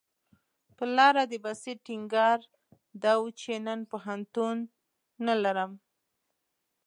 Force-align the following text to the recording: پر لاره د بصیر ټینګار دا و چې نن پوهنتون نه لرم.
پر 0.77 0.87
لاره 0.97 1.23
د 1.27 1.33
بصیر 1.45 1.77
ټینګار 1.85 2.39
دا 3.03 3.13
و 3.21 3.25
چې 3.39 3.53
نن 3.65 3.79
پوهنتون 3.91 4.57
نه 5.25 5.35
لرم. 5.43 5.71